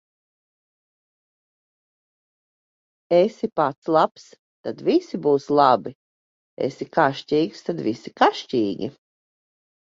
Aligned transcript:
Esi 3.19 3.47
pats 3.57 3.91
labs, 3.97 4.25
tad 4.63 4.81
visi 4.87 5.21
būs 5.27 5.45
labi; 5.61 5.93
esi 6.69 6.89
kašķīgs, 6.99 7.63
tad 7.69 7.85
visi 7.91 8.15
kašķīgi. 8.23 8.91